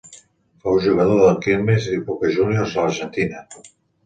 Fou 0.63 0.79
jugador 0.85 1.19
de 1.25 1.33
Quilmes 1.43 1.91
i 1.99 2.01
Boca 2.09 2.33
Júniors 2.39 2.75
a 2.79 2.87
l'Argentina. 2.89 3.47